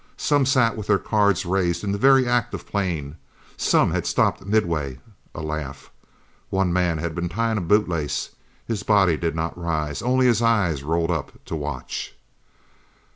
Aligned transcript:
Some 0.17 0.47
sat 0.47 0.75
with 0.75 0.87
their 0.87 0.97
cards 0.97 1.45
raised 1.45 1.83
in 1.83 1.91
the 1.91 1.99
very 1.99 2.27
act 2.27 2.55
of 2.55 2.65
playing. 2.65 3.17
Some 3.55 3.91
had 3.91 4.07
stopped 4.07 4.43
midway 4.43 4.99
a 5.35 5.41
laugh. 5.43 5.91
One 6.49 6.73
man 6.73 6.97
had 6.97 7.13
been 7.13 7.29
tying 7.29 7.59
a 7.59 7.61
bootlace. 7.61 8.31
His 8.65 8.81
body 8.81 9.15
did 9.15 9.35
not 9.35 9.55
rise. 9.55 10.01
Only 10.01 10.25
his 10.25 10.41
eyes 10.41 10.81
rolled 10.81 11.11
up 11.11 11.33
to 11.45 11.55
watch. 11.55 12.15